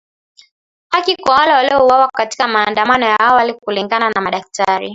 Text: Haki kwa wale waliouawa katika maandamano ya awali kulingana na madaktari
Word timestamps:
Haki 0.89 1.15
kwa 1.17 1.35
wale 1.35 1.51
waliouawa 1.53 2.09
katika 2.13 2.47
maandamano 2.47 3.05
ya 3.05 3.19
awali 3.19 3.53
kulingana 3.53 4.09
na 4.09 4.21
madaktari 4.21 4.89